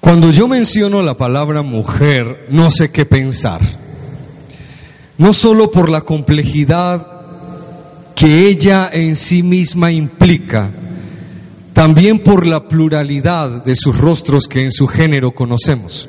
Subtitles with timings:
[0.00, 3.60] Cuando yo menciono la palabra mujer, no sé qué pensar.
[5.18, 7.06] No solo por la complejidad
[8.14, 10.70] que ella en sí misma implica,
[11.74, 16.08] también por la pluralidad de sus rostros que en su género conocemos.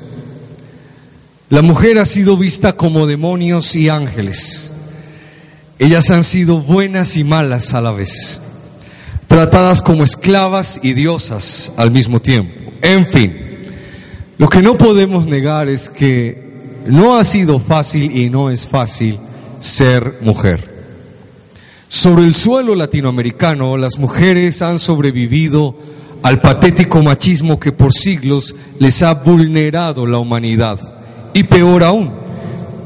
[1.49, 4.71] La mujer ha sido vista como demonios y ángeles.
[5.79, 8.39] Ellas han sido buenas y malas a la vez,
[9.27, 12.71] tratadas como esclavas y diosas al mismo tiempo.
[12.81, 13.40] En fin,
[14.41, 19.19] lo que no podemos negar es que no ha sido fácil y no es fácil
[19.59, 20.67] ser mujer.
[21.87, 25.77] Sobre el suelo latinoamericano, las mujeres han sobrevivido
[26.23, 30.79] al patético machismo que por siglos les ha vulnerado la humanidad.
[31.35, 32.11] Y peor aún,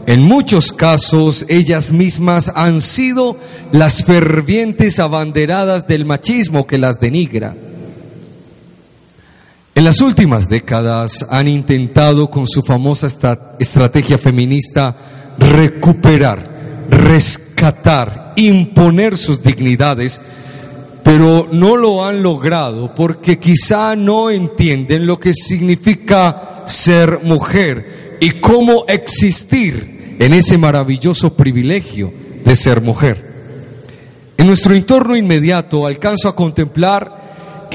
[0.07, 3.37] en muchos casos ellas mismas han sido
[3.71, 7.55] las fervientes abanderadas del machismo que las denigra.
[9.77, 13.07] En las últimas décadas han intentado con su famosa
[13.59, 14.95] estrategia feminista
[15.37, 20.21] recuperar, rescatar, imponer sus dignidades,
[21.03, 28.31] pero no lo han logrado porque quizá no entienden lo que significa ser mujer y
[28.31, 32.13] cómo existir en ese maravilloso privilegio
[32.45, 33.35] de ser mujer.
[34.37, 37.24] En nuestro entorno inmediato alcanzo a contemplar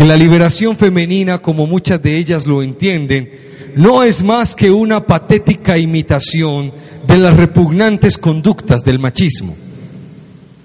[0.01, 3.31] que la liberación femenina, como muchas de ellas lo entienden,
[3.77, 6.73] no es más que una patética imitación
[7.07, 9.55] de las repugnantes conductas del machismo.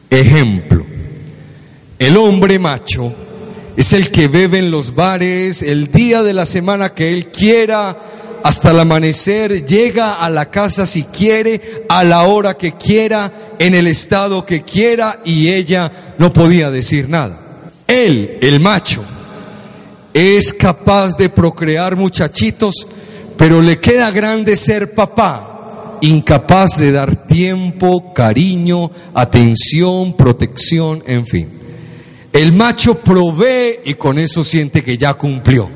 [0.09, 0.85] Ejemplo,
[1.99, 3.13] el hombre macho
[3.75, 8.39] es el que bebe en los bares el día de la semana que él quiera,
[8.41, 13.75] hasta el amanecer, llega a la casa si quiere, a la hora que quiera, en
[13.75, 17.41] el estado que quiera, y ella no podía decir nada.
[17.85, 19.03] Él, el macho,
[20.15, 22.87] es capaz de procrear muchachitos,
[23.35, 31.49] pero le queda grande ser papá, incapaz de dar tiempo, cariño, atención, protección, en fin.
[32.31, 35.69] El macho provee y con eso siente que ya cumplió.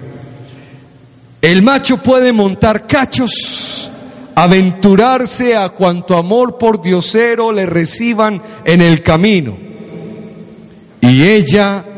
[1.41, 3.91] El macho puede montar cachos,
[4.35, 9.57] aventurarse a cuanto amor por diosero le reciban en el camino.
[11.01, 11.88] Y ella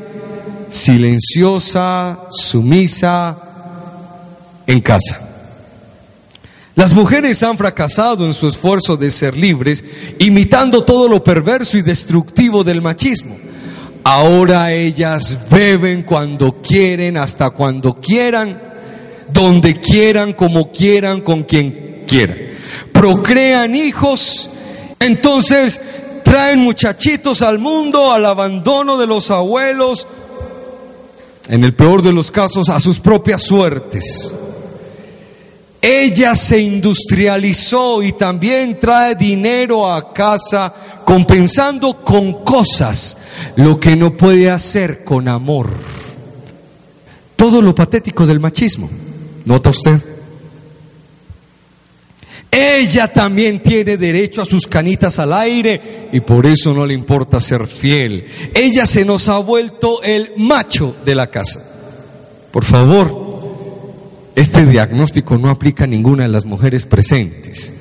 [0.72, 3.38] silenciosa, sumisa,
[4.66, 5.20] en casa.
[6.76, 9.84] Las mujeres han fracasado en su esfuerzo de ser libres,
[10.20, 13.38] imitando todo lo perverso y destructivo del machismo.
[14.04, 18.60] Ahora ellas beben cuando quieren, hasta cuando quieran,
[19.32, 22.38] donde quieran, como quieran, con quien quieran.
[22.94, 24.50] Procrean hijos,
[25.00, 25.80] entonces
[26.24, 30.08] traen muchachitos al mundo, al abandono de los abuelos,
[31.52, 34.34] en el peor de los casos, a sus propias suertes.
[35.82, 40.74] Ella se industrializó y también trae dinero a casa
[41.04, 43.18] compensando con cosas
[43.58, 45.68] lo que no puede hacer con amor.
[47.36, 48.90] Todo lo patético del machismo.
[49.44, 50.11] ¿Nota usted?
[52.52, 57.40] Ella también tiene derecho a sus canitas al aire y por eso no le importa
[57.40, 58.26] ser fiel.
[58.54, 61.64] Ella se nos ha vuelto el macho de la casa.
[62.52, 63.32] Por favor,
[64.36, 67.72] este diagnóstico no aplica a ninguna de las mujeres presentes.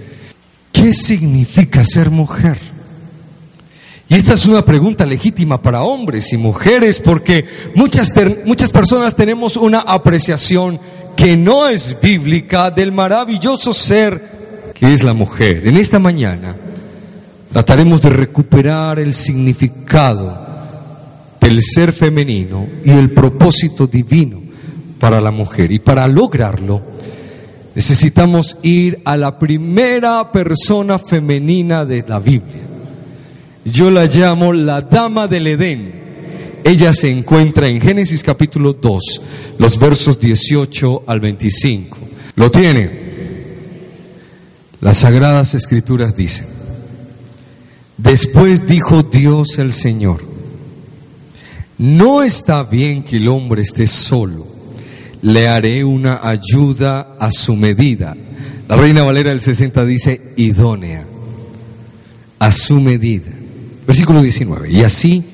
[0.71, 2.59] ¿Qué significa ser mujer?
[4.09, 7.45] Y esta es una pregunta legítima para hombres y mujeres porque
[7.75, 8.13] muchas,
[8.45, 10.81] muchas personas tenemos una apreciación
[11.17, 14.30] que no es bíblica del maravilloso ser
[14.81, 15.69] que es la mujer.
[15.69, 16.57] En esta mañana
[17.53, 20.47] trataremos de recuperar el significado
[21.39, 24.41] del ser femenino y el propósito divino
[24.99, 25.71] para la mujer.
[25.71, 26.81] Y para lograrlo
[27.75, 32.63] necesitamos ir a la primera persona femenina de la Biblia.
[33.67, 36.61] Yo la llamo la dama del Edén.
[36.65, 39.23] Ella se encuentra en Génesis capítulo 2,
[39.59, 41.99] los versos 18 al 25.
[42.37, 43.00] ¿Lo tiene?
[44.81, 46.47] Las sagradas escrituras dicen,
[47.99, 50.23] después dijo Dios el Señor,
[51.77, 54.47] no está bien que el hombre esté solo,
[55.23, 58.17] le haré una ayuda a su medida.
[58.69, 61.07] La Reina Valera del 60 dice idónea,
[62.39, 63.31] a su medida.
[63.87, 64.71] Versículo 19.
[64.71, 65.25] Y así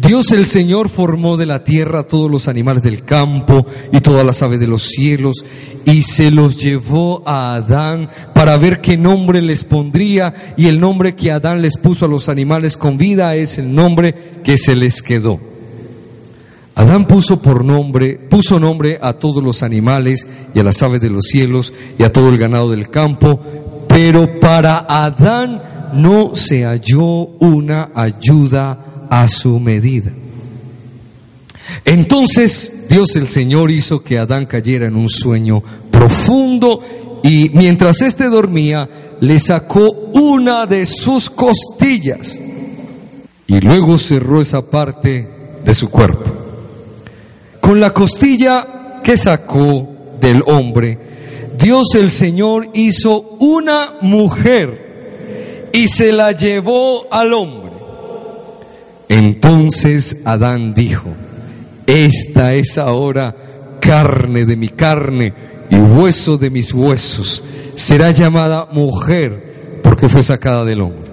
[0.00, 4.42] Dios el Señor formó de la tierra todos los animales del campo y todas las
[4.42, 5.44] aves de los cielos
[5.84, 11.16] y se los llevó a Adán para ver qué nombre les pondría y el nombre
[11.16, 15.02] que Adán les puso a los animales con vida es el nombre que se les
[15.02, 15.40] quedó.
[16.76, 21.10] Adán puso por nombre, puso nombre a todos los animales y a las aves de
[21.10, 23.40] los cielos y a todo el ganado del campo,
[23.88, 27.02] pero para Adán no se halló
[27.40, 30.12] una ayuda a su medida.
[31.84, 36.80] Entonces Dios el Señor hizo que Adán cayera en un sueño profundo
[37.22, 38.88] y mientras éste dormía
[39.20, 42.38] le sacó una de sus costillas
[43.46, 45.28] y luego cerró esa parte
[45.64, 46.30] de su cuerpo.
[47.60, 49.88] Con la costilla que sacó
[50.20, 50.98] del hombre,
[51.58, 57.57] Dios el Señor hizo una mujer y se la llevó al hombre.
[59.08, 61.08] Entonces Adán dijo,
[61.86, 63.34] esta es ahora
[63.80, 65.32] carne de mi carne
[65.70, 67.42] y hueso de mis huesos.
[67.74, 71.08] Será llamada mujer porque fue sacada del hombre.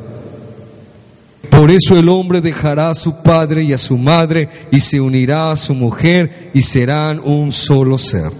[1.49, 5.51] Por eso el hombre dejará a su padre y a su madre y se unirá
[5.51, 8.31] a su mujer y serán un solo ser.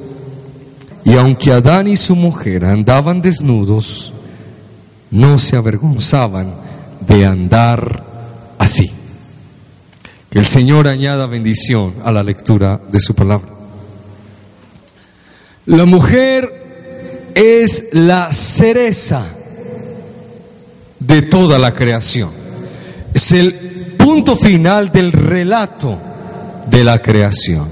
[1.06, 4.13] Y aunque Adán y su mujer andaban desnudos,
[5.12, 6.56] no se avergonzaban
[7.07, 8.92] de andar así.
[10.35, 13.47] El Señor añada bendición a la lectura de su palabra.
[15.65, 19.27] La mujer es la cereza
[20.99, 22.31] de toda la creación.
[23.13, 23.53] Es el
[23.97, 25.97] punto final del relato
[26.69, 27.69] de la creación.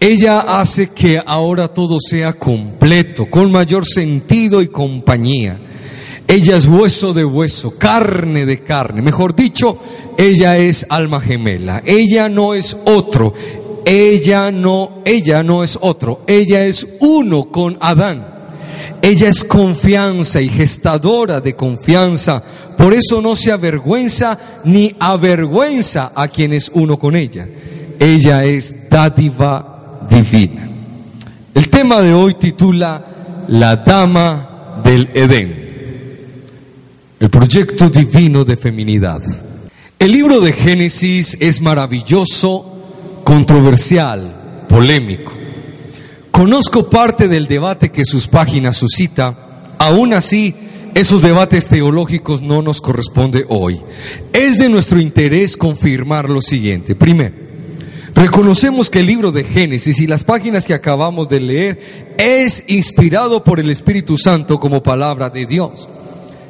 [0.00, 5.60] Ella hace que ahora todo sea completo, con mayor sentido y compañía.
[6.26, 9.02] Ella es hueso de hueso, carne de carne.
[9.02, 9.78] Mejor dicho,
[10.16, 11.82] ella es alma gemela.
[11.84, 13.34] Ella no es otro.
[13.84, 16.22] Ella no, ella no es otro.
[16.26, 18.26] Ella es uno con Adán.
[19.02, 22.42] Ella es confianza y gestadora de confianza.
[22.76, 27.48] Por eso no se avergüenza ni avergüenza a quien es uno con ella.
[27.98, 30.70] Ella es dádiva divina.
[31.54, 35.62] El tema de hoy titula La Dama del Edén.
[37.18, 39.20] El proyecto divino de feminidad.
[40.02, 42.66] El libro de Génesis es maravilloso,
[43.22, 45.32] controversial, polémico.
[46.32, 50.56] Conozco parte del debate que sus páginas suscita, aún así
[50.96, 53.80] esos debates teológicos no nos corresponde hoy.
[54.32, 56.96] Es de nuestro interés confirmar lo siguiente.
[56.96, 57.36] Primero,
[58.16, 63.44] reconocemos que el libro de Génesis y las páginas que acabamos de leer es inspirado
[63.44, 65.88] por el Espíritu Santo como palabra de Dios.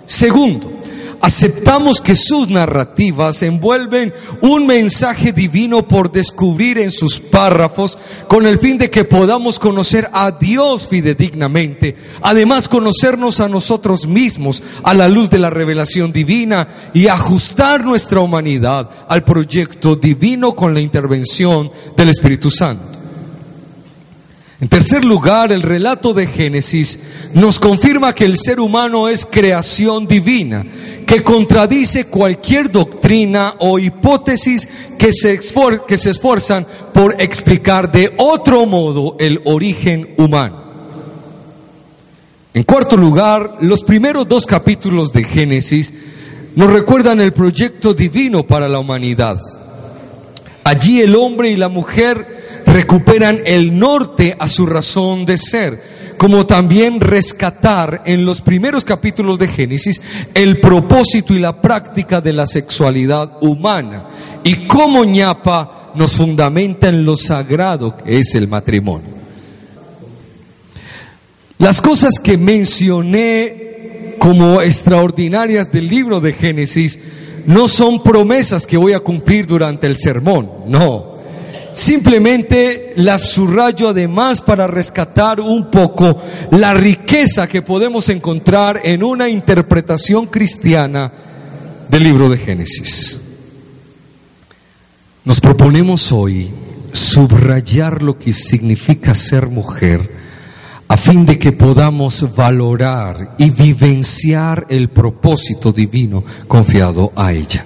[0.06, 0.81] Segundo,
[1.22, 7.96] aceptamos que sus narrativas envuelven un mensaje divino por descubrir en sus párrafos
[8.26, 14.64] con el fin de que podamos conocer a Dios fidedignamente, además conocernos a nosotros mismos
[14.82, 20.74] a la luz de la revelación divina y ajustar nuestra humanidad al proyecto divino con
[20.74, 22.91] la intervención del Espíritu Santo.
[24.62, 27.00] En tercer lugar, el relato de Génesis
[27.34, 30.64] nos confirma que el ser humano es creación divina,
[31.04, 35.40] que contradice cualquier doctrina o hipótesis que se,
[35.88, 36.64] que se esfuerzan
[36.94, 40.62] por explicar de otro modo el origen humano.
[42.54, 45.92] En cuarto lugar, los primeros dos capítulos de Génesis
[46.54, 49.38] nos recuerdan el proyecto divino para la humanidad.
[50.62, 52.41] Allí el hombre y la mujer
[52.72, 59.38] recuperan el norte a su razón de ser, como también rescatar en los primeros capítulos
[59.38, 60.00] de Génesis
[60.34, 67.04] el propósito y la práctica de la sexualidad humana y cómo ñapa nos fundamenta en
[67.04, 69.10] lo sagrado que es el matrimonio.
[71.58, 76.98] Las cosas que mencioné como extraordinarias del libro de Génesis
[77.44, 81.11] no son promesas que voy a cumplir durante el sermón, no
[81.72, 89.28] Simplemente la subrayo además para rescatar un poco la riqueza que podemos encontrar en una
[89.28, 91.12] interpretación cristiana
[91.88, 93.20] del libro de Génesis.
[95.24, 96.52] Nos proponemos hoy
[96.92, 100.22] subrayar lo que significa ser mujer
[100.88, 107.64] a fin de que podamos valorar y vivenciar el propósito divino confiado a ella.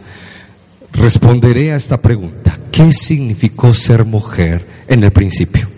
[0.97, 2.59] Responderé a esta pregunta.
[2.73, 5.69] ¿Qué significó ser mujer en el principio?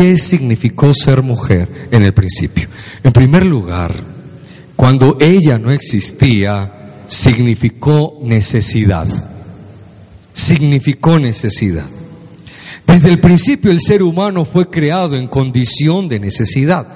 [0.00, 2.68] ¿qué significó ser mujer en el principio?
[3.04, 3.94] En primer lugar,
[4.74, 9.06] cuando ella no existía, significó necesidad.
[10.32, 11.84] Significó necesidad.
[12.90, 16.88] Desde el principio el ser humano fue creado en condición de necesidad.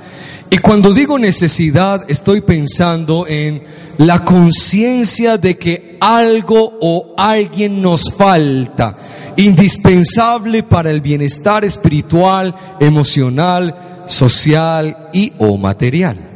[0.51, 3.63] Y cuando digo necesidad estoy pensando en
[3.99, 8.97] la conciencia de que algo o alguien nos falta,
[9.37, 16.34] indispensable para el bienestar espiritual, emocional, social y o material.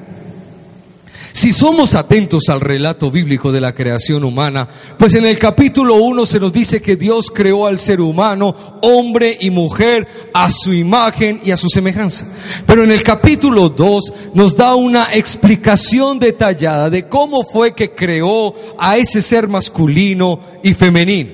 [1.38, 4.68] Si somos atentos al relato bíblico de la creación humana,
[4.99, 9.38] pues en el capítulo 1 se nos dice que Dios creó al ser humano, hombre
[9.40, 12.26] y mujer, a su imagen y a su semejanza.
[12.66, 18.52] Pero en el capítulo 2 nos da una explicación detallada de cómo fue que creó
[18.76, 21.30] a ese ser masculino y femenino.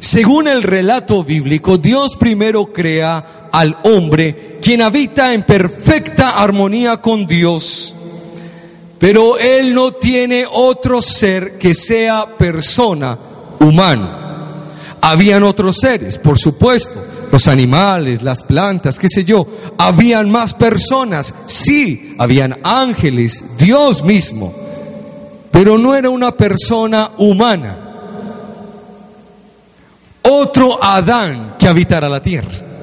[0.00, 7.28] Según el relato bíblico, Dios primero crea al hombre, quien habita en perfecta armonía con
[7.28, 7.94] Dios
[8.98, 13.18] pero Él no tiene otro ser que sea persona
[13.60, 14.24] humano.
[15.00, 19.46] Habían otros seres, por supuesto, los animales, las plantas, qué sé yo.
[19.76, 24.54] Habían más personas, sí, habían ángeles, Dios mismo,
[25.50, 27.80] pero no era una persona humana.
[30.22, 32.73] Otro Adán que habitara la tierra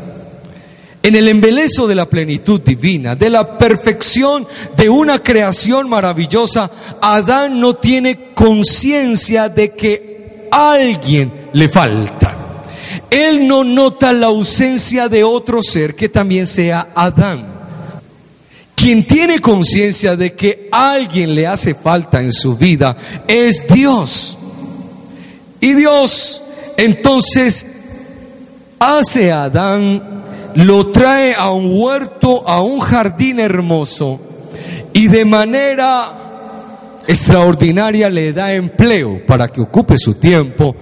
[1.04, 6.70] en el embelezo de la plenitud divina, de la perfección de una creación maravillosa,
[7.02, 12.38] Adán no tiene conciencia de que alguien le falta.
[13.10, 17.48] Él no nota la ausencia de otro ser que también sea Adán.
[18.76, 22.96] Quien tiene conciencia de que alguien le hace falta en su vida
[23.28, 24.38] es Dios.
[25.60, 26.44] Y Dios
[26.78, 27.66] entonces
[28.80, 30.21] hace a Adán
[30.56, 34.20] lo trae a un huerto, a un jardín hermoso
[34.94, 40.76] y de manera extraordinaria le da empleo para que ocupe su tiempo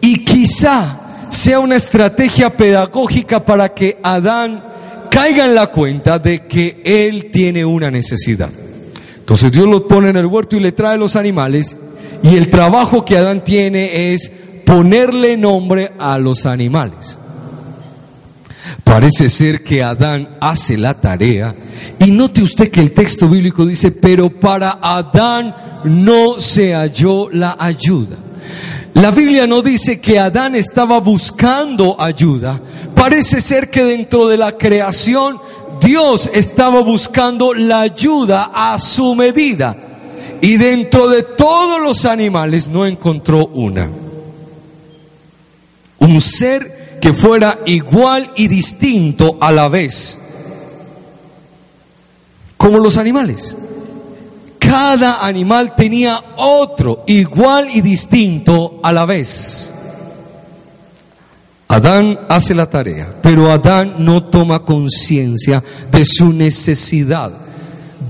[0.00, 4.64] y quizá sea una estrategia pedagógica para que Adán
[5.10, 8.50] caiga en la cuenta de que él tiene una necesidad.
[9.18, 11.76] Entonces Dios lo pone en el huerto y le trae los animales
[12.22, 14.32] y el trabajo que Adán tiene es
[14.64, 17.18] ponerle nombre a los animales.
[18.84, 21.54] Parece ser que Adán hace la tarea
[21.98, 27.56] y note usted que el texto bíblico dice, pero para Adán no se halló la
[27.58, 28.16] ayuda.
[28.94, 32.60] La Biblia no dice que Adán estaba buscando ayuda.
[32.94, 35.40] Parece ser que dentro de la creación
[35.80, 39.76] Dios estaba buscando la ayuda a su medida.
[40.40, 43.90] Y dentro de todos los animales no encontró una.
[45.98, 50.20] Un ser que fuera igual y distinto a la vez,
[52.56, 53.58] como los animales.
[54.60, 59.72] Cada animal tenía otro igual y distinto a la vez.
[61.66, 67.32] Adán hace la tarea, pero Adán no toma conciencia de su necesidad.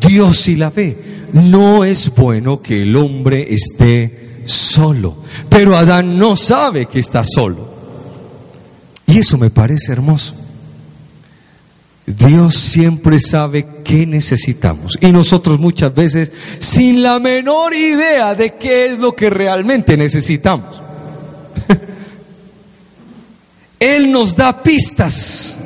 [0.06, 1.28] Dios sí la ve.
[1.32, 5.16] No es bueno que el hombre esté solo,
[5.48, 7.71] pero Adán no sabe que está solo.
[9.12, 10.34] Y eso me parece hermoso.
[12.06, 18.86] Dios siempre sabe qué necesitamos y nosotros muchas veces sin la menor idea de qué
[18.86, 20.82] es lo que realmente necesitamos.
[23.78, 25.58] Él nos da pistas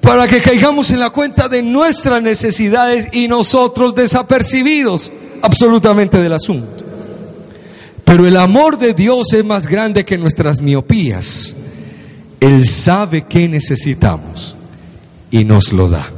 [0.00, 6.84] para que caigamos en la cuenta de nuestras necesidades y nosotros desapercibidos absolutamente del asunto.
[8.04, 11.55] Pero el amor de Dios es más grande que nuestras miopías.
[12.40, 14.56] Él sabe qué necesitamos
[15.30, 16.10] y nos lo da.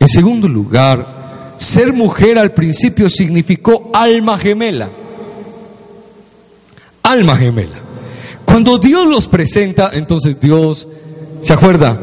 [0.00, 4.90] En segundo lugar, ser mujer al principio significó alma gemela.
[7.02, 7.78] Alma gemela.
[8.44, 10.88] Cuando Dios los presenta, entonces Dios,
[11.40, 12.00] ¿se acuerda?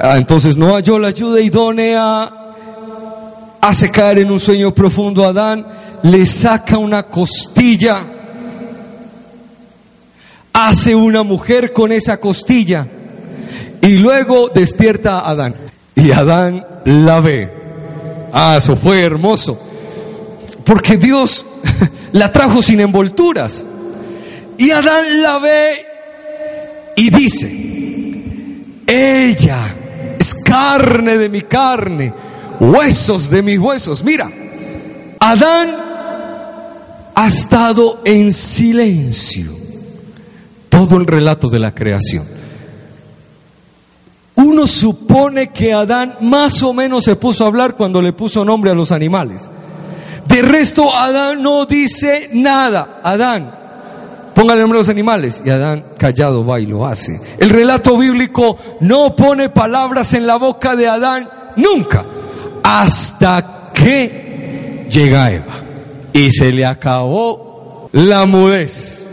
[0.00, 2.32] Ah, entonces no halló la ayuda idónea,
[3.60, 5.66] hace caer en un sueño profundo a Adán,
[6.02, 8.13] le saca una costilla
[10.54, 12.86] hace una mujer con esa costilla
[13.82, 15.56] y luego despierta a Adán.
[15.94, 17.50] Y Adán la ve.
[18.32, 19.60] Ah, eso fue hermoso.
[20.64, 21.44] Porque Dios
[22.12, 23.66] la trajo sin envolturas.
[24.56, 25.86] Y Adán la ve
[26.96, 27.50] y dice,
[28.86, 29.74] ella
[30.18, 32.14] es carne de mi carne,
[32.60, 34.04] huesos de mis huesos.
[34.04, 34.30] Mira,
[35.18, 35.76] Adán
[37.16, 39.63] ha estado en silencio
[40.74, 42.26] todo el relato de la creación.
[44.36, 48.72] uno supone que Adán más o menos se puso a hablar cuando le puso nombre
[48.72, 49.48] a los animales.
[50.26, 53.00] De resto, Adán no dice nada.
[53.04, 53.54] Adán,
[54.34, 55.40] póngale nombre a los animales.
[55.44, 57.20] Y Adán callado va y lo hace.
[57.38, 62.04] El relato bíblico no pone palabras en la boca de Adán nunca.
[62.64, 65.54] Hasta que llega Eva.
[66.12, 69.03] Y se le acabó la mudez.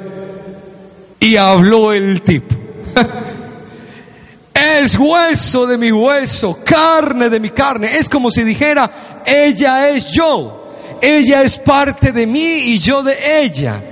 [1.21, 2.55] Y habló el tipo.
[4.53, 7.95] es hueso de mi hueso, carne de mi carne.
[7.95, 10.73] Es como si dijera, ella es yo.
[10.99, 13.83] Ella es parte de mí y yo de ella.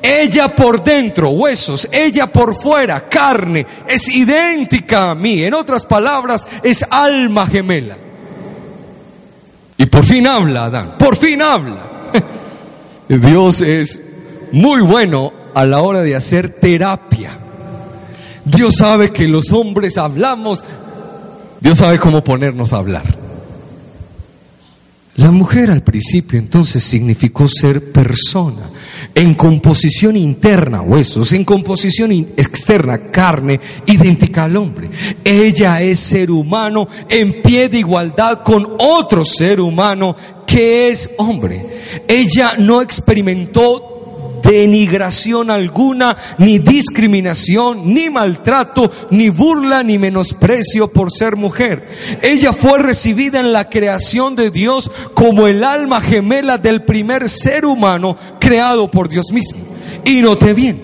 [0.00, 5.42] Ella por dentro, huesos, ella por fuera, carne, es idéntica a mí.
[5.42, 7.98] En otras palabras, es alma gemela.
[9.76, 12.10] Y por fin habla Adán, por fin habla.
[13.08, 13.98] Dios es
[14.52, 17.36] muy bueno a la hora de hacer terapia.
[18.44, 20.62] Dios sabe que los hombres hablamos,
[21.58, 23.02] Dios sabe cómo ponernos a hablar.
[25.16, 28.70] La mujer al principio entonces significó ser persona,
[29.12, 34.88] en composición interna, huesos, en composición externa, carne, idéntica al hombre.
[35.24, 40.14] Ella es ser humano en pie de igualdad con otro ser humano
[40.46, 41.66] que es hombre.
[42.06, 43.87] Ella no experimentó
[44.48, 51.88] denigración alguna, ni discriminación, ni maltrato, ni burla, ni menosprecio por ser mujer.
[52.22, 57.66] Ella fue recibida en la creación de Dios como el alma gemela del primer ser
[57.66, 59.60] humano creado por Dios mismo.
[60.04, 60.82] Y note bien,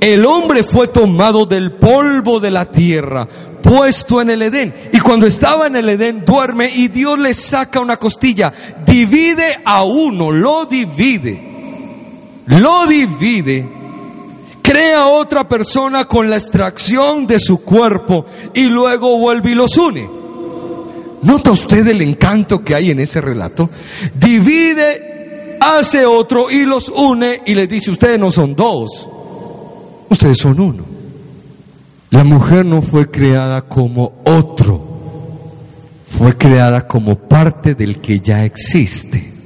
[0.00, 3.26] el hombre fue tomado del polvo de la tierra,
[3.62, 4.74] puesto en el Edén.
[4.92, 8.52] Y cuando estaba en el Edén duerme y Dios le saca una costilla,
[8.84, 11.49] divide a uno, lo divide
[12.50, 13.68] lo divide,
[14.60, 20.08] crea otra persona con la extracción de su cuerpo y luego vuelve y los une.
[21.22, 23.70] ¿Nota usted el encanto que hay en ese relato?
[24.18, 29.08] Divide, hace otro y los une y les dice, ustedes no son dos,
[30.08, 30.84] ustedes son uno.
[32.10, 34.82] La mujer no fue creada como otro,
[36.04, 39.39] fue creada como parte del que ya existe.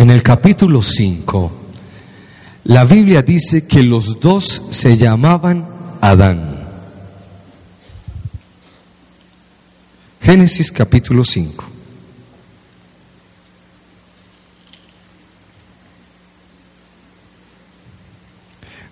[0.00, 1.52] En el capítulo 5,
[2.64, 5.68] la Biblia dice que los dos se llamaban
[6.00, 6.66] Adán.
[10.22, 11.66] Génesis capítulo 5.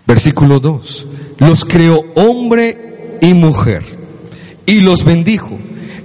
[0.05, 1.07] Versículo 2.
[1.39, 3.83] Los creó hombre y mujer
[4.67, 5.57] y los bendijo.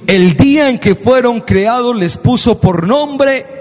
[0.06, 3.53] El día en que fueron creados les puso por nombre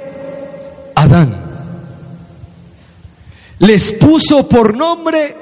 [3.65, 5.35] Les puso por nombre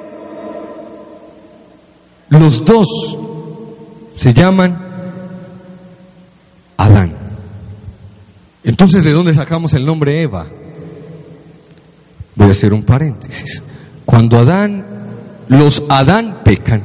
[2.30, 2.88] los dos.
[4.16, 4.80] Se llaman
[6.78, 7.16] Adán.
[8.64, 10.48] Entonces, ¿de dónde sacamos el nombre Eva?
[12.36, 13.64] Voy a hacer un paréntesis.
[14.06, 14.86] Cuando Adán,
[15.48, 16.84] los Adán pecan,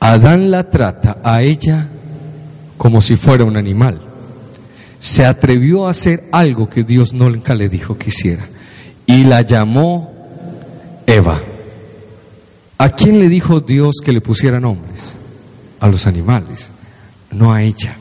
[0.00, 1.88] Adán la trata a ella
[2.76, 4.12] como si fuera un animal
[5.02, 8.44] se atrevió a hacer algo que Dios nunca le dijo que hiciera.
[9.04, 10.11] Y la llamó
[11.06, 11.42] Eva.
[12.78, 15.14] ¿A quién le dijo Dios que le pusiera nombres?
[15.80, 16.70] A los animales,
[17.30, 17.96] no a ella.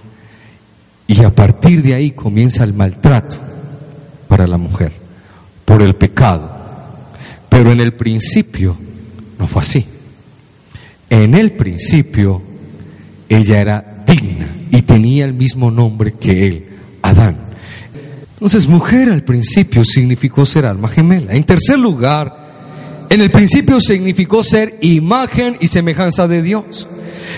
[1.07, 3.37] Y a partir de ahí comienza el maltrato
[4.27, 4.91] para la mujer,
[5.65, 6.49] por el pecado.
[7.49, 8.77] Pero en el principio
[9.37, 9.85] no fue así.
[11.09, 12.41] En el principio
[13.27, 16.65] ella era digna y tenía el mismo nombre que él.
[17.01, 17.37] Adán.
[18.33, 21.33] Entonces, mujer al principio significó ser alma gemela.
[21.33, 22.40] En tercer lugar,
[23.12, 26.88] en el principio significó ser imagen y semejanza de Dios.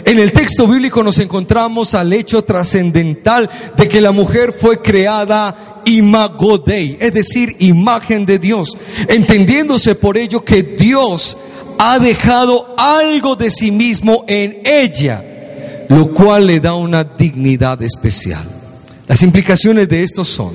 [0.06, 5.82] En el texto bíblico nos encontramos al hecho trascendental de que la mujer fue creada
[5.86, 11.38] imago es decir, imagen de Dios, entendiéndose por ello que Dios
[11.80, 15.26] ha dejado algo de sí mismo en ella,
[15.90, 18.44] lo cual le da una dignidad especial.
[19.08, 20.54] Las implicaciones de esto son,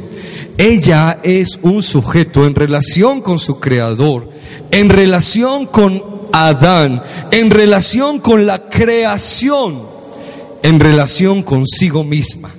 [0.59, 4.29] ella es un sujeto en relación con su creador,
[4.73, 9.85] en relación con Adán, en relación con la creación,
[10.63, 12.51] en relación consigo misma.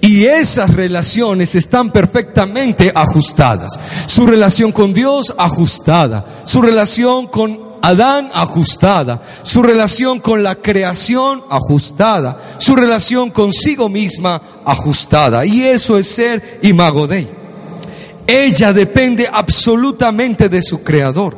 [0.00, 3.78] Y esas relaciones están perfectamente ajustadas.
[4.06, 6.42] Su relación con Dios ajustada.
[6.44, 14.40] Su relación con Adán ajustada, su relación con la creación ajustada, su relación consigo misma
[14.64, 15.44] ajustada.
[15.44, 17.43] Y eso es ser imago Dei.
[18.26, 21.36] Ella depende absolutamente de su creador.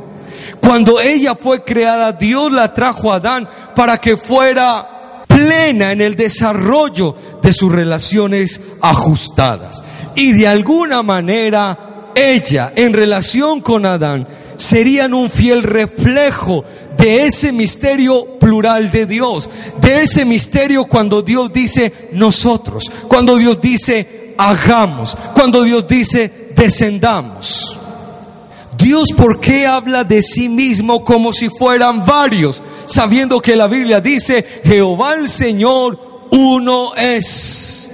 [0.61, 6.17] Cuando ella fue creada, Dios la trajo a Adán para que fuera plena en el
[6.17, 9.83] desarrollo de sus relaciones ajustadas.
[10.15, 16.65] Y de alguna manera ella en relación con Adán serían un fiel reflejo
[16.97, 23.61] de ese misterio plural de Dios, de ese misterio cuando Dios dice nosotros, cuando Dios
[23.61, 27.79] dice hagamos, cuando Dios dice descendamos.
[28.77, 32.63] Dios, ¿por qué habla de sí mismo como si fueran varios?
[32.87, 37.89] Sabiendo que la Biblia dice, Jehová el Señor uno es.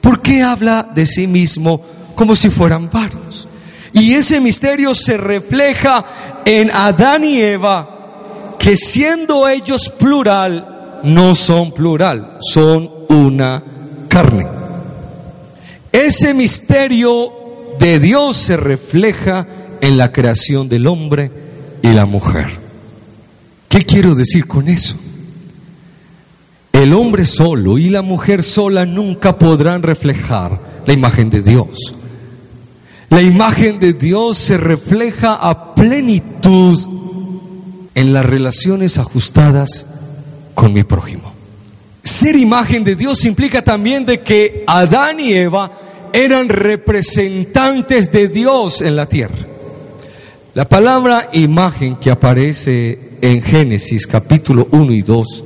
[0.00, 1.80] ¿Por qué habla de sí mismo
[2.14, 3.48] como si fueran varios?
[3.92, 11.72] Y ese misterio se refleja en Adán y Eva, que siendo ellos plural, no son
[11.72, 13.62] plural, son una
[14.08, 14.61] carne.
[15.92, 17.32] Ese misterio
[17.78, 19.46] de Dios se refleja
[19.80, 21.30] en la creación del hombre
[21.82, 22.46] y la mujer.
[23.68, 24.96] ¿Qué quiero decir con eso?
[26.72, 31.94] El hombre solo y la mujer sola nunca podrán reflejar la imagen de Dios.
[33.10, 36.78] La imagen de Dios se refleja a plenitud
[37.94, 39.86] en las relaciones ajustadas
[40.54, 41.41] con mi prójimo.
[42.02, 45.70] Ser imagen de Dios implica también de que Adán y Eva
[46.12, 49.46] eran representantes de Dios en la tierra.
[50.54, 55.44] La palabra imagen que aparece en Génesis capítulo 1 y 2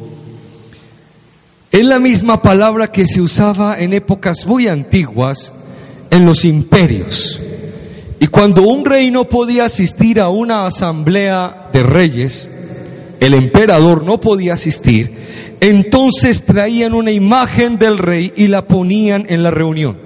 [1.71, 5.53] es la misma palabra que se usaba en épocas muy antiguas
[6.11, 7.41] en los imperios.
[8.19, 12.51] Y cuando un rey no podía asistir a una asamblea de reyes,
[13.21, 15.13] el emperador no podía asistir,
[15.61, 19.99] entonces traían una imagen del rey y la ponían en la reunión.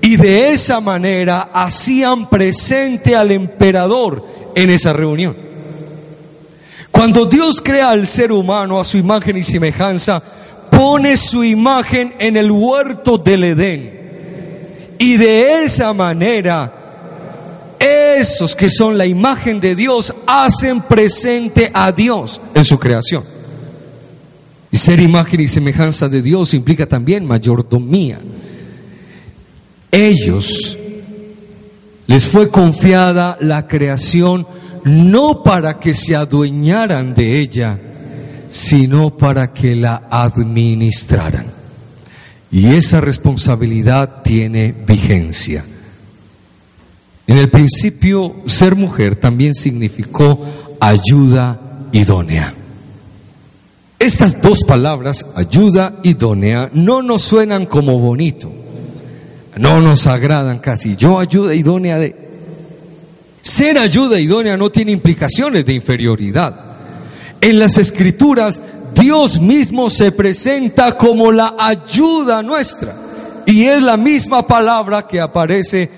[0.00, 5.34] Y de esa manera hacían presente al emperador en esa reunión.
[6.90, 10.22] Cuando Dios crea al ser humano a su imagen y semejanza,
[10.70, 14.96] pone su imagen en el huerto del Edén.
[14.98, 16.73] Y de esa manera
[17.78, 23.24] esos que son la imagen de Dios hacen presente a Dios en su creación.
[24.70, 28.20] Y ser imagen y semejanza de Dios implica también mayordomía.
[29.90, 30.76] Ellos
[32.06, 34.46] les fue confiada la creación
[34.84, 37.80] no para que se adueñaran de ella,
[38.48, 41.46] sino para que la administraran.
[42.50, 45.64] Y esa responsabilidad tiene vigencia.
[47.26, 50.40] En el principio, ser mujer también significó
[50.80, 52.54] ayuda idónea.
[53.98, 58.52] Estas dos palabras, ayuda idónea, no nos suenan como bonito,
[59.56, 60.96] no nos agradan casi.
[60.96, 62.14] Yo ayuda idónea de...
[63.40, 66.54] Ser ayuda idónea no tiene implicaciones de inferioridad.
[67.40, 68.60] En las escrituras,
[68.94, 72.96] Dios mismo se presenta como la ayuda nuestra.
[73.46, 75.90] Y es la misma palabra que aparece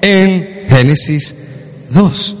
[0.00, 1.34] en Génesis
[1.90, 2.36] 2.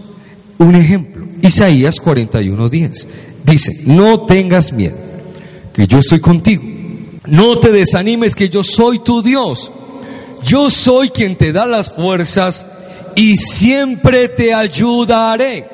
[0.58, 3.06] Un ejemplo, Isaías 41:10.
[3.44, 4.96] Dice, no tengas miedo,
[5.72, 6.62] que yo estoy contigo.
[7.26, 9.70] No te desanimes, que yo soy tu Dios.
[10.42, 12.66] Yo soy quien te da las fuerzas
[13.16, 15.68] y siempre te ayudaré.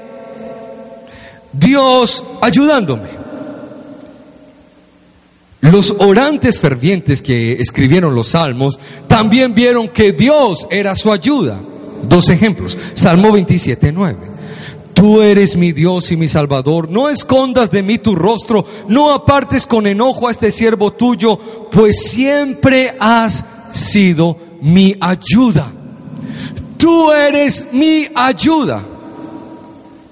[1.52, 3.08] Dios ayudándome.
[5.60, 11.60] Los orantes fervientes que escribieron los salmos también vieron que Dios era su ayuda.
[12.08, 12.76] Dos ejemplos.
[12.94, 14.34] Salmo 27, 9.
[14.94, 16.88] Tú eres mi Dios y mi Salvador.
[16.88, 18.64] No escondas de mí tu rostro.
[18.88, 21.36] No apartes con enojo a este siervo tuyo,
[21.70, 25.70] pues siempre has sido mi ayuda.
[26.76, 28.84] Tú eres mi ayuda.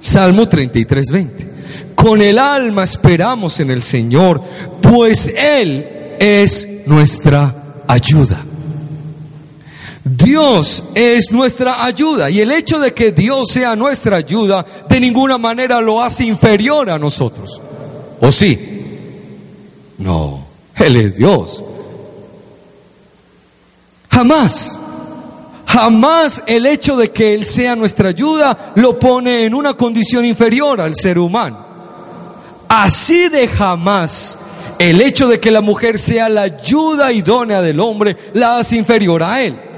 [0.00, 1.52] Salmo 33, 20.
[1.94, 4.42] Con el alma esperamos en el Señor,
[4.80, 5.86] pues Él
[6.18, 8.44] es nuestra ayuda.
[10.04, 15.38] Dios es nuestra ayuda y el hecho de que Dios sea nuestra ayuda de ninguna
[15.38, 17.60] manera lo hace inferior a nosotros.
[18.20, 18.58] ¿O sí?
[19.98, 21.62] No, Él es Dios.
[24.10, 24.78] Jamás,
[25.66, 30.80] jamás el hecho de que Él sea nuestra ayuda lo pone en una condición inferior
[30.80, 31.64] al ser humano.
[32.68, 34.36] Así de jamás
[34.80, 39.22] el hecho de que la mujer sea la ayuda idónea del hombre la hace inferior
[39.22, 39.71] a Él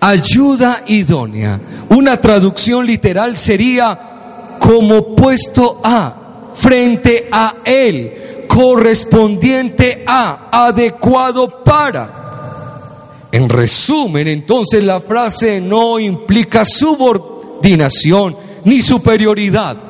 [0.00, 1.60] ayuda idónea.
[1.90, 13.28] Una traducción literal sería como puesto a, frente a él, correspondiente a, adecuado para.
[13.32, 19.89] En resumen, entonces la frase no implica subordinación ni superioridad.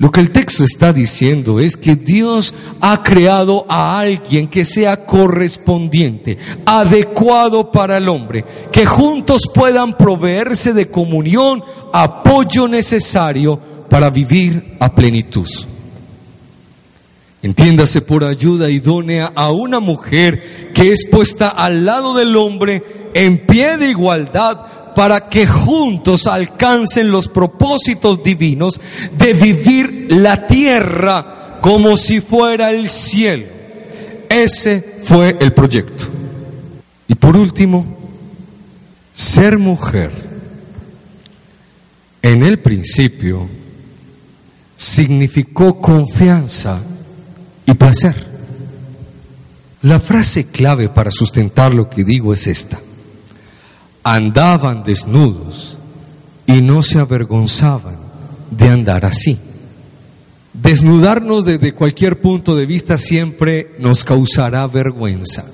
[0.00, 5.04] Lo que el texto está diciendo es que Dios ha creado a alguien que sea
[5.04, 13.60] correspondiente, adecuado para el hombre, que juntos puedan proveerse de comunión, apoyo necesario
[13.90, 15.48] para vivir a plenitud.
[17.42, 23.44] Entiéndase por ayuda idónea a una mujer que es puesta al lado del hombre en
[23.46, 28.78] pie de igualdad para que juntos alcancen los propósitos divinos
[29.16, 33.46] de vivir la tierra como si fuera el cielo.
[34.28, 36.04] Ese fue el proyecto.
[37.08, 37.86] Y por último,
[39.14, 40.10] ser mujer
[42.20, 43.48] en el principio
[44.76, 46.78] significó confianza
[47.64, 48.16] y placer.
[49.80, 52.78] La frase clave para sustentar lo que digo es esta
[54.02, 55.76] andaban desnudos
[56.46, 57.96] y no se avergonzaban
[58.50, 59.38] de andar así.
[60.52, 65.44] Desnudarnos desde cualquier punto de vista siempre nos causará vergüenza.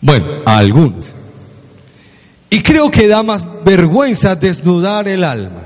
[0.00, 1.14] Bueno, a algunos.
[2.48, 5.65] Y creo que da más vergüenza desnudar el alma.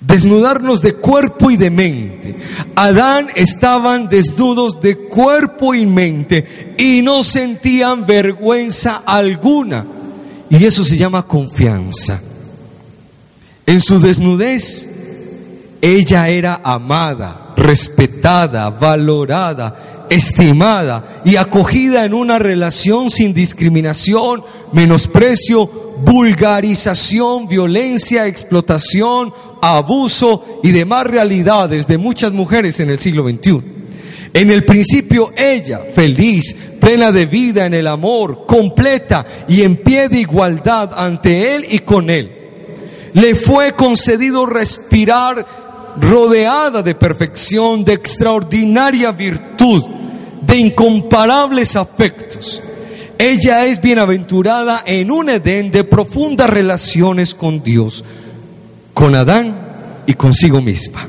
[0.00, 2.36] Desnudarnos de cuerpo y de mente.
[2.74, 9.86] Adán estaban desnudos de cuerpo y mente y no sentían vergüenza alguna.
[10.50, 12.20] Y eso se llama confianza.
[13.66, 14.88] En su desnudez,
[15.82, 27.48] ella era amada, respetada, valorada, estimada y acogida en una relación sin discriminación, menosprecio vulgarización,
[27.48, 33.62] violencia, explotación, abuso y demás realidades de muchas mujeres en el siglo XXI.
[34.34, 40.08] En el principio ella, feliz, plena de vida en el amor, completa y en pie
[40.08, 42.32] de igualdad ante él y con él.
[43.14, 45.44] Le fue concedido respirar
[46.00, 49.82] rodeada de perfección, de extraordinaria virtud,
[50.42, 52.62] de incomparables afectos.
[53.18, 58.04] Ella es bienaventurada en un Edén de profundas relaciones con Dios,
[58.94, 61.08] con Adán y consigo misma.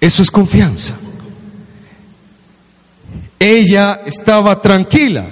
[0.00, 0.94] Eso es confianza.
[3.40, 5.26] Ella estaba tranquila,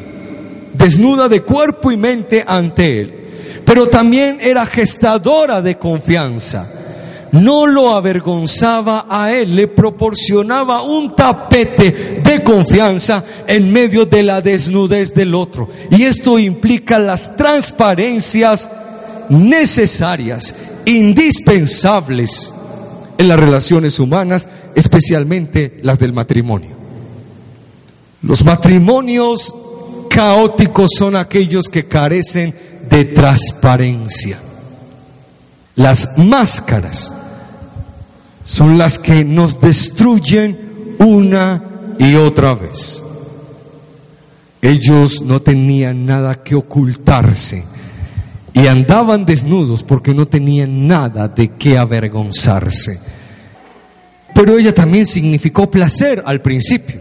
[0.73, 3.15] desnuda de cuerpo y mente ante él,
[3.65, 6.80] pero también era gestadora de confianza
[7.33, 14.41] no lo avergonzaba a él, le proporcionaba un tapete de confianza en medio de la
[14.41, 15.69] desnudez del otro.
[15.91, 18.69] Y esto implica las transparencias
[19.29, 22.53] necesarias, indispensables
[23.17, 26.77] en las relaciones humanas, especialmente las del matrimonio.
[28.23, 29.55] Los matrimonios
[30.11, 32.55] caóticos son aquellos que carecen
[32.89, 34.41] de transparencia.
[35.77, 37.15] Las máscaras
[38.45, 41.63] son las que nos destruyen una
[41.99, 43.03] y otra vez.
[44.63, 47.65] Ellos no tenían nada que ocultarse
[48.53, 53.01] y andaban desnudos porque no tenían nada de qué avergonzarse.
[54.35, 57.01] Pero ella también significó placer al principio,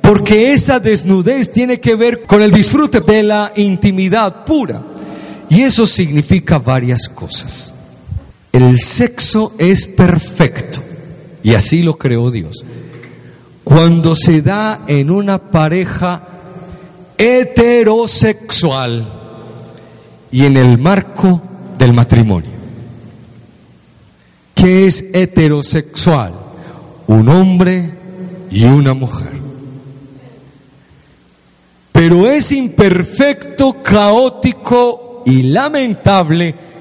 [0.00, 4.82] porque esa desnudez tiene que ver con el disfrute de la intimidad pura.
[5.48, 7.71] Y eso significa varias cosas.
[8.52, 10.80] El sexo es perfecto
[11.42, 12.64] y así lo creó Dios.
[13.64, 16.28] Cuando se da en una pareja
[17.16, 19.20] heterosexual
[20.30, 21.42] y en el marco
[21.78, 22.50] del matrimonio.
[24.54, 26.34] ¿Qué es heterosexual?
[27.06, 27.94] Un hombre
[28.50, 29.32] y una mujer.
[31.92, 36.71] Pero es imperfecto, caótico y lamentable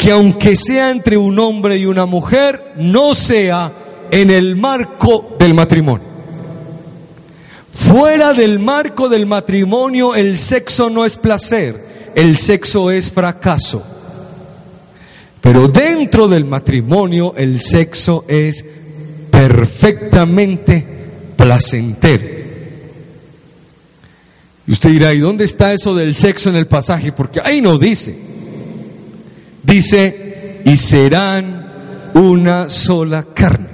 [0.00, 3.70] que aunque sea entre un hombre y una mujer, no sea
[4.10, 6.08] en el marco del matrimonio.
[7.70, 13.84] Fuera del marco del matrimonio el sexo no es placer, el sexo es fracaso.
[15.42, 18.64] Pero dentro del matrimonio el sexo es
[19.30, 20.86] perfectamente
[21.36, 22.26] placentero.
[24.66, 27.12] Y usted dirá, ¿y dónde está eso del sexo en el pasaje?
[27.12, 28.30] Porque ahí no dice.
[29.62, 33.68] Dice, y serán una sola carne.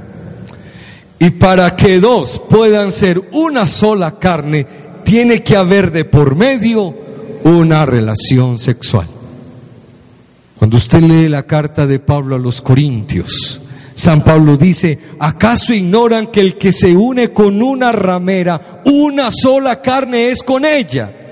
[1.19, 4.67] Y para que dos puedan ser una sola carne,
[5.05, 6.95] tiene que haber de por medio
[7.45, 9.09] una relación sexual.
[10.59, 13.61] Cuando usted lee la carta de Pablo a los Corintios,
[13.95, 19.81] San Pablo dice, ¿acaso ignoran que el que se une con una ramera, una sola
[19.81, 21.26] carne es con ella?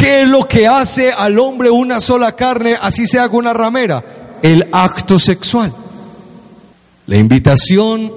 [0.00, 4.38] ¿Qué es lo que hace al hombre una sola carne, así se haga una ramera?
[4.40, 5.74] El acto sexual.
[7.06, 8.10] La invitación,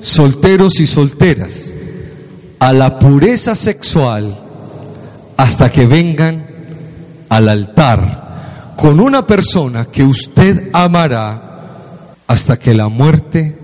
[0.00, 1.72] solteros y solteras,
[2.58, 4.38] a la pureza sexual
[5.38, 6.46] hasta que vengan
[7.30, 11.76] al altar con una persona que usted amará
[12.26, 13.58] hasta que la muerte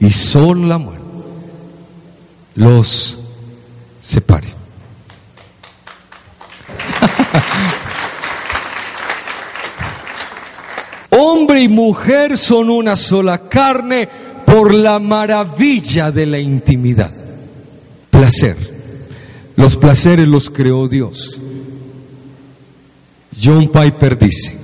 [0.00, 1.04] y solo la muerte
[2.56, 3.16] los
[4.00, 4.57] separe.
[11.10, 14.08] Hombre y mujer son una sola carne
[14.44, 17.12] por la maravilla de la intimidad.
[18.10, 18.56] Placer.
[19.56, 21.38] Los placeres los creó Dios.
[23.42, 24.56] John Piper dice,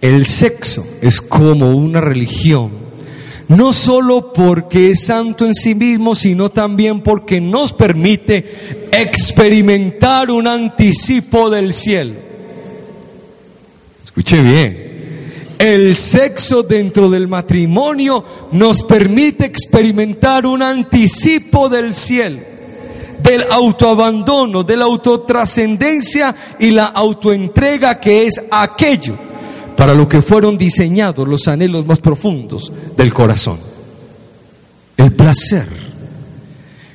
[0.00, 2.85] el sexo es como una religión
[3.48, 10.48] no solo porque es santo en sí mismo, sino también porque nos permite experimentar un
[10.48, 12.14] anticipo del cielo.
[14.02, 14.86] Escuche bien.
[15.58, 22.40] El sexo dentro del matrimonio nos permite experimentar un anticipo del cielo,
[23.22, 29.25] del autoabandono, de la autotrascendencia y la autoentrega que es aquello
[29.76, 33.58] para lo que fueron diseñados los anhelos más profundos del corazón.
[34.96, 35.68] El placer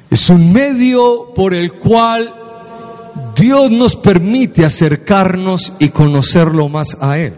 [0.10, 2.36] es un medio por el cual
[3.36, 7.36] Dios nos permite acercarnos y conocerlo más a Él.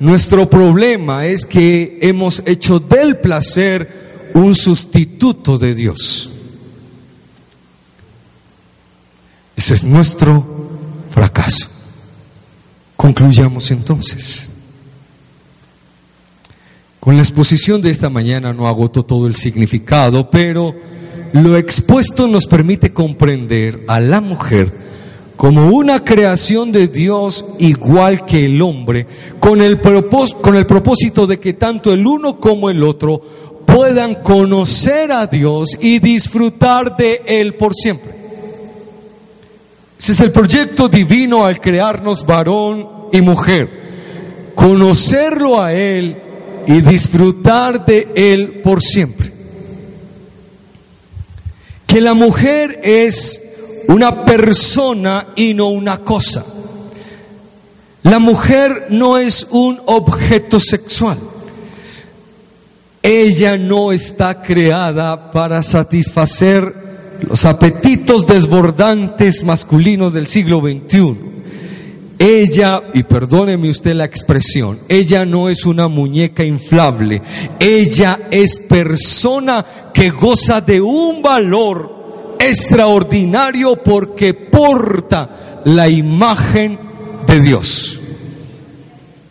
[0.00, 6.30] Nuestro problema es que hemos hecho del placer un sustituto de Dios.
[9.56, 10.44] Ese es nuestro
[11.10, 11.73] fracaso.
[12.96, 14.50] Concluyamos entonces.
[17.00, 20.74] Con la exposición de esta mañana no agoto todo el significado, pero
[21.34, 24.72] lo expuesto nos permite comprender a la mujer
[25.36, 29.06] como una creación de Dios igual que el hombre,
[29.40, 33.20] con el, con el propósito de que tanto el uno como el otro
[33.66, 38.23] puedan conocer a Dios y disfrutar de Él por siempre.
[40.04, 46.20] Ese es el proyecto divino al crearnos varón y mujer, conocerlo a Él
[46.66, 49.32] y disfrutar de Él por siempre.
[51.86, 53.40] Que la mujer es
[53.88, 56.44] una persona y no una cosa.
[58.02, 61.18] La mujer no es un objeto sexual.
[63.02, 66.83] Ella no está creada para satisfacer
[67.28, 71.34] los apetitos desbordantes masculinos del siglo XXI.
[72.18, 77.20] Ella, y perdóneme usted la expresión, ella no es una muñeca inflable,
[77.58, 86.78] ella es persona que goza de un valor extraordinario porque porta la imagen
[87.26, 88.00] de Dios.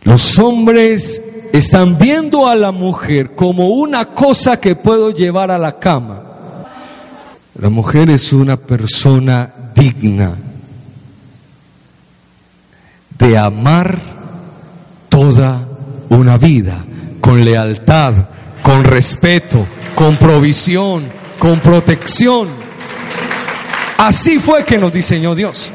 [0.04, 1.22] Los hombres
[1.54, 6.23] están viendo a la mujer como una cosa que puedo llevar a la cama.
[7.60, 10.36] La mujer es una persona digna,
[13.18, 14.00] de amar
[15.08, 15.68] toda
[16.10, 16.84] una vida,
[17.22, 18.28] con lealtad,
[18.64, 21.04] con respeto, con provisión,
[21.38, 22.48] con protección.
[24.00, 25.72] Así fue que nos diseñó Dios.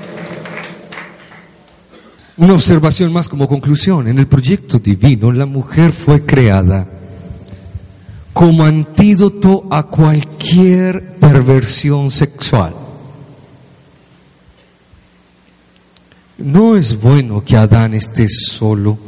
[2.36, 4.08] Una observación más como conclusión.
[4.08, 6.86] En el proyecto divino la mujer fue creada
[8.38, 12.74] como antídoto a cualquier perversión sexual.
[16.38, 18.98] No es bueno que Adán esté solo.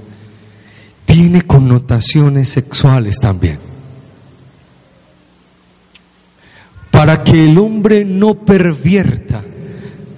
[1.05, 3.59] Tiene connotaciones sexuales también.
[6.93, 9.45] Para que el hombre no pervierta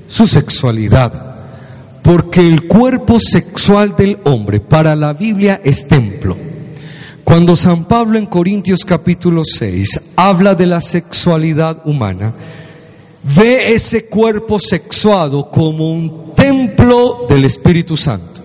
[0.06, 1.36] su sexualidad,
[2.02, 6.51] porque el cuerpo sexual del hombre para la Biblia es templo.
[7.24, 12.34] Cuando San Pablo en Corintios capítulo 6 habla de la sexualidad humana,
[13.22, 18.42] ve ese cuerpo sexuado como un templo del Espíritu Santo.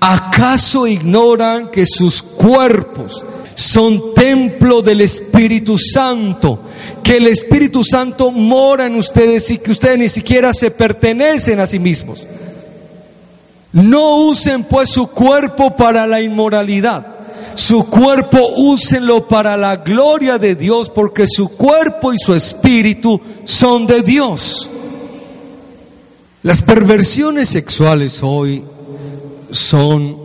[0.00, 6.60] ¿Acaso ignoran que sus cuerpos son templo del Espíritu Santo?
[7.02, 11.66] Que el Espíritu Santo mora en ustedes y que ustedes ni siquiera se pertenecen a
[11.66, 12.26] sí mismos.
[13.72, 17.17] No usen pues su cuerpo para la inmoralidad
[17.58, 23.84] su cuerpo úsenlo para la gloria de Dios, porque su cuerpo y su espíritu son
[23.84, 24.70] de Dios.
[26.44, 28.64] Las perversiones sexuales hoy
[29.50, 30.16] son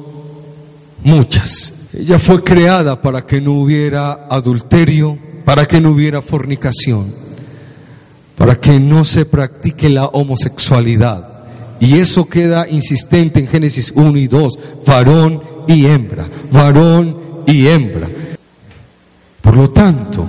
[1.03, 1.73] muchas.
[1.91, 7.11] Ella fue creada para que no hubiera adulterio, para que no hubiera fornicación,
[8.37, 11.45] para que no se practique la homosexualidad.
[11.79, 18.07] Y eso queda insistente en Génesis 1 y 2, varón y hembra, varón y hembra.
[19.41, 20.27] Por lo tanto,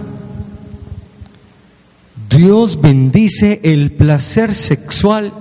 [2.28, 5.32] Dios bendice el placer sexual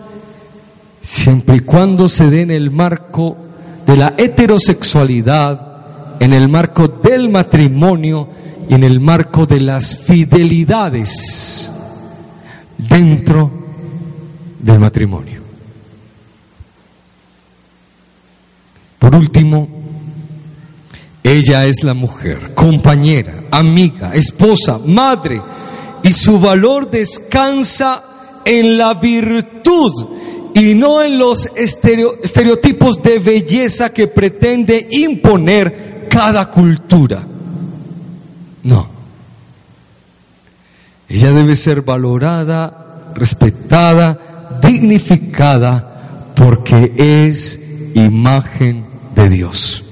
[1.01, 3.37] siempre y cuando se dé en el marco
[3.85, 8.29] de la heterosexualidad, en el marco del matrimonio
[8.69, 11.71] y en el marco de las fidelidades
[12.77, 13.51] dentro
[14.59, 15.41] del matrimonio.
[18.99, 19.82] Por último,
[21.23, 25.41] ella es la mujer, compañera, amiga, esposa, madre,
[26.03, 28.03] y su valor descansa
[28.43, 29.91] en la virtud
[30.53, 37.25] y no en los estereotipos de belleza que pretende imponer cada cultura.
[38.63, 38.89] No.
[41.07, 47.59] Ella debe ser valorada, respetada, dignificada, porque es
[47.93, 49.83] imagen de Dios.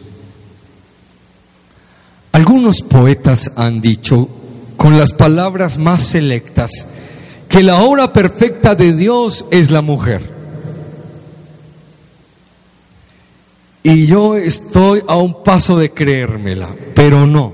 [2.31, 4.29] Algunos poetas han dicho,
[4.77, 6.87] con las palabras más selectas,
[7.49, 10.33] que la obra perfecta de Dios es la mujer.
[13.83, 17.53] Y yo estoy a un paso de creérmela, pero no,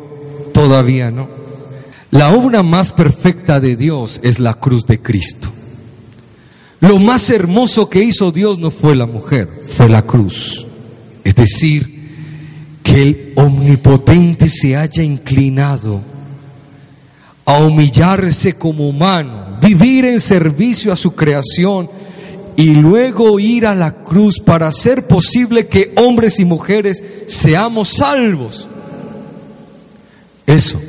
[0.53, 1.29] todavía no.
[2.11, 5.49] La obra más perfecta de Dios es la cruz de Cristo.
[6.79, 10.67] Lo más hermoso que hizo Dios no fue la mujer, fue la cruz.
[11.23, 11.96] Es decir,
[12.87, 16.01] que el omnipotente se haya inclinado
[17.43, 21.89] a humillarse como humano, vivir en servicio a su creación
[22.55, 28.69] y luego ir a la cruz para hacer posible que hombres y mujeres seamos salvos.
[30.45, 30.79] Eso,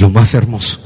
[0.00, 0.80] lo más hermoso.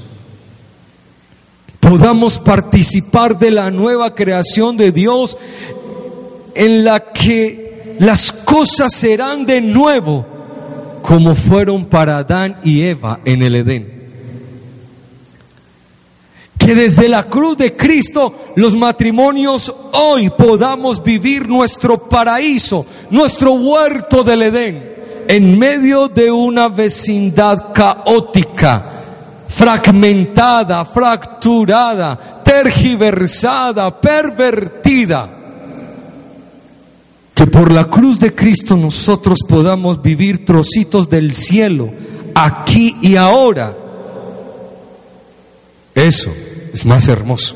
[1.80, 5.38] Podamos participar de la nueva creación de Dios
[6.54, 7.67] en la que
[7.99, 10.26] las cosas serán de nuevo
[11.03, 13.99] como fueron para Adán y Eva en el Edén
[16.68, 24.22] que desde la cruz de Cristo los matrimonios hoy podamos vivir nuestro paraíso, nuestro huerto
[24.22, 29.05] del Edén, en medio de una vecindad caótica,
[29.49, 35.38] fragmentada, fracturada, tergiversada, pervertida.
[37.39, 41.89] Que por la cruz de Cristo nosotros podamos vivir trocitos del cielo,
[42.34, 43.78] aquí y ahora.
[45.95, 46.32] Eso
[46.74, 47.55] es más hermoso.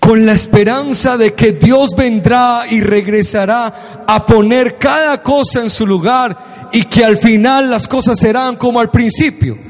[0.00, 5.86] Con la esperanza de que Dios vendrá y regresará a poner cada cosa en su
[5.86, 9.67] lugar y que al final las cosas serán como al principio.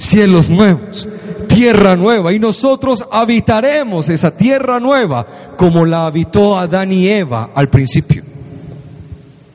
[0.00, 1.06] Cielos nuevos,
[1.46, 5.26] tierra nueva y nosotros habitaremos esa tierra nueva
[5.58, 8.24] como la habitó Adán y Eva al principio.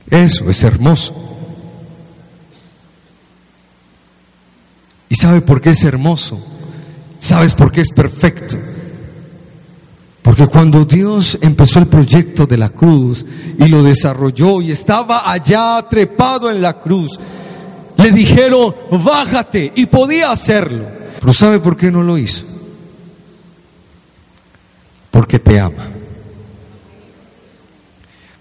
[0.08, 1.16] Eso es hermoso.
[5.10, 6.40] ¿Y sabe por qué es hermoso?
[7.18, 8.56] ¿Sabes por qué es perfecto?
[10.22, 13.26] Porque cuando Dios empezó el proyecto de la cruz
[13.58, 17.20] y lo desarrolló y estaba allá trepado en la cruz,
[18.06, 20.86] le dijeron, bájate y podía hacerlo.
[21.20, 22.46] Pero ¿sabe por qué no lo hizo?
[25.10, 25.90] Porque te ama.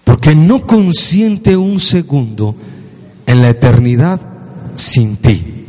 [0.03, 2.55] Porque no consiente un segundo
[3.25, 4.21] en la eternidad
[4.75, 5.65] sin ti.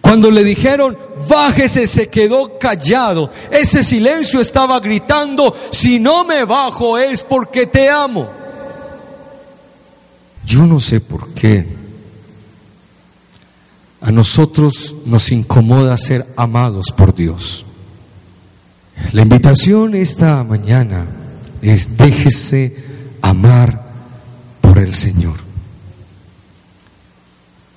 [0.00, 0.96] Cuando le dijeron,
[1.28, 3.30] bájese, se quedó callado.
[3.50, 8.26] Ese silencio estaba gritando, si no me bajo es porque te amo.
[10.46, 11.79] Yo no sé por qué
[14.00, 17.64] a nosotros nos incomoda ser amados por Dios.
[19.12, 21.06] La invitación esta mañana
[21.60, 22.76] es déjese
[23.20, 23.90] amar
[24.60, 25.36] por el Señor.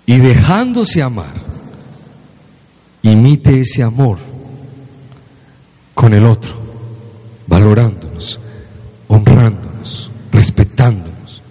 [0.06, 1.34] Y dejándose amar,
[3.02, 4.18] imite ese amor
[5.94, 6.54] con el otro,
[7.48, 8.40] valorándonos,
[9.08, 11.42] honrándonos, respetándonos,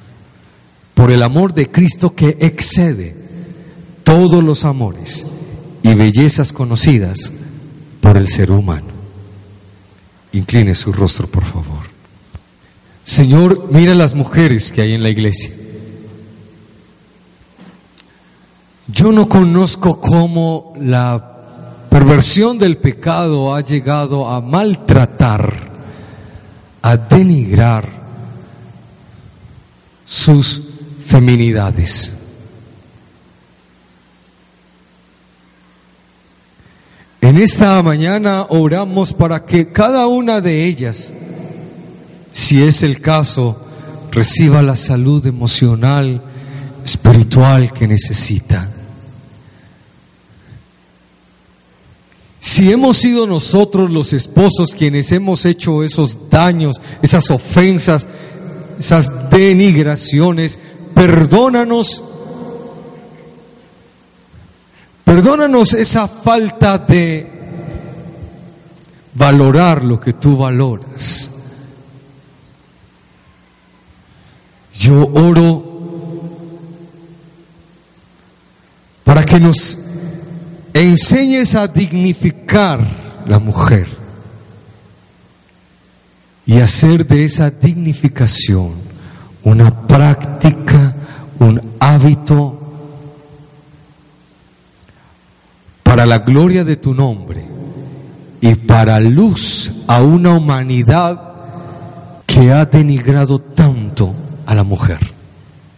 [0.95, 3.22] por el amor de Cristo que excede
[4.13, 5.27] todos los amores
[5.83, 7.33] y bellezas conocidas
[8.03, 8.89] por el ser humano.
[10.33, 11.81] Incline su rostro, por favor.
[13.05, 15.51] Señor, mira las mujeres que hay en la iglesia.
[18.87, 25.73] Yo no conozco cómo la perversión del pecado ha llegado a maltratar,
[26.83, 27.89] a denigrar
[30.05, 30.61] sus
[30.99, 32.13] feminidades.
[37.23, 41.15] En esta mañana oramos para que cada una de ellas,
[42.33, 43.65] si es el caso,
[44.11, 46.21] reciba la salud emocional,
[46.85, 48.69] espiritual que necesita.
[52.41, 58.09] Si hemos sido nosotros los esposos quienes hemos hecho esos daños, esas ofensas,
[58.81, 60.59] esas denigraciones,
[60.93, 62.03] perdónanos
[65.13, 67.31] Perdónanos esa falta de
[69.13, 71.31] valorar lo que tú valoras.
[74.73, 76.23] Yo oro
[79.05, 79.77] para que nos
[80.73, 82.81] enseñes a dignificar
[83.27, 83.89] la mujer
[86.47, 88.77] y hacer de esa dignificación
[89.43, 90.97] una práctica,
[91.39, 92.62] un hábito
[95.93, 97.45] para la gloria de tu nombre
[98.41, 101.21] y para luz a una humanidad
[102.25, 104.15] que ha denigrado tanto
[104.47, 105.01] a la mujer.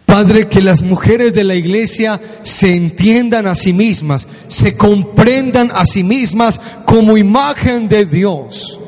[0.05, 5.83] Padre, que las mujeres de la iglesia se entiendan a sí mismas, se comprendan a
[5.83, 8.79] sí mismas como imagen de Dios.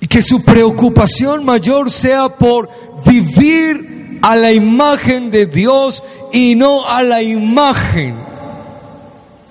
[0.00, 2.70] Y que su preocupación mayor sea por
[3.06, 6.02] vivir a la imagen de Dios
[6.32, 8.29] y no a la imagen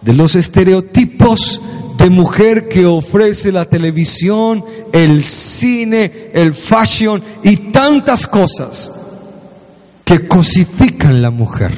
[0.02, 1.62] de los estereotipos
[1.98, 8.92] de mujer que ofrece la televisión, el cine, el fashion y tantas cosas
[10.06, 11.72] que cosifican la mujer.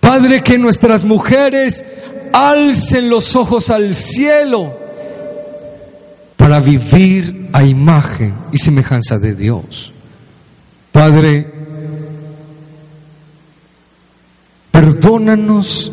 [0.00, 1.84] Padre, que nuestras mujeres
[2.32, 4.74] alcen los ojos al cielo
[6.36, 9.92] para vivir a imagen y semejanza de Dios.
[10.90, 11.59] Padre,
[14.80, 15.92] Perdónanos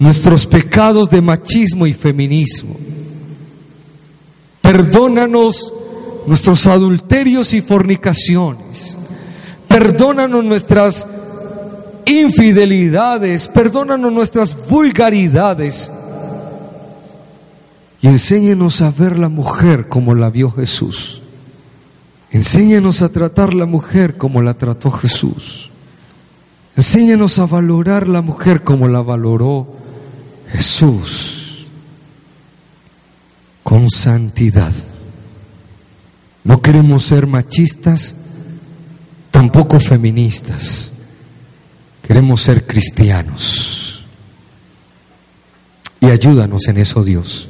[0.00, 2.74] nuestros pecados de machismo y feminismo.
[4.60, 5.72] Perdónanos
[6.26, 8.98] nuestros adulterios y fornicaciones.
[9.68, 11.06] Perdónanos nuestras
[12.04, 13.46] infidelidades.
[13.46, 15.92] Perdónanos nuestras vulgaridades.
[18.02, 21.22] Y enséñenos a ver la mujer como la vio Jesús.
[22.32, 25.70] Enséñanos a tratar la mujer como la trató Jesús.
[26.76, 29.66] Enséñanos a valorar la mujer como la valoró
[30.52, 31.66] Jesús,
[33.62, 34.74] con santidad.
[36.44, 38.14] No queremos ser machistas,
[39.30, 40.92] tampoco feministas.
[42.06, 44.04] Queremos ser cristianos.
[46.00, 47.48] Y ayúdanos en eso, Dios,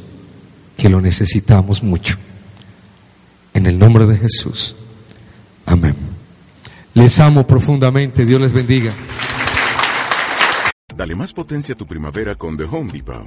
[0.76, 2.16] que lo necesitamos mucho.
[3.52, 4.76] En el nombre de Jesús.
[5.66, 6.05] Amén.
[6.96, 8.24] Les amo profundamente.
[8.24, 8.90] Dios les bendiga.
[10.96, 13.26] Dale más potencia a tu primavera con The Home Depot.